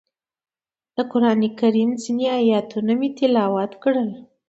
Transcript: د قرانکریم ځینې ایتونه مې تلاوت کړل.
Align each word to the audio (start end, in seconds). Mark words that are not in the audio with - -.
د 0.95 0.97
قرانکریم 1.11 1.91
ځینې 2.03 2.25
ایتونه 2.37 2.91
مې 2.99 3.09
تلاوت 3.17 3.71
کړل. 3.83 4.09